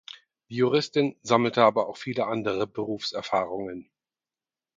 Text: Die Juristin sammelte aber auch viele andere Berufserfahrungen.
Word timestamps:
Die 0.49 0.55
Juristin 0.55 1.15
sammelte 1.21 1.61
aber 1.63 1.87
auch 1.87 1.95
viele 1.95 2.25
andere 2.25 2.65
Berufserfahrungen. 2.65 3.91